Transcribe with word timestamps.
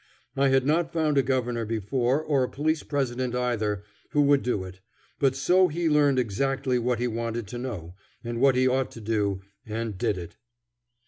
I 0.35 0.47
had 0.47 0.65
not 0.65 0.91
found 0.91 1.19
a 1.19 1.21
Governor 1.21 1.63
before, 1.63 2.23
or 2.23 2.43
a 2.43 2.49
Police 2.49 2.81
President 2.81 3.35
either, 3.35 3.83
who 4.13 4.23
would 4.23 4.41
do 4.41 4.63
it; 4.63 4.79
but 5.19 5.35
so 5.35 5.67
he 5.67 5.87
learned 5.89 6.17
exactly 6.17 6.79
what 6.79 6.97
he 6.97 7.07
wanted 7.07 7.45
to 7.49 7.59
know, 7.59 7.93
and 8.23 8.41
what 8.41 8.55
he 8.55 8.67
ought 8.67 8.89
to 8.93 8.99
do, 9.01 9.41
and 9.63 9.99
did 9.99 10.17
it. 10.17 10.37